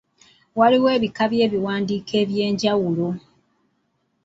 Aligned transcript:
Waliwo 0.59 0.87
ebika 0.97 1.23
by'ebiwandiiko 1.31 2.13
eby'enjawulo. 2.23 3.07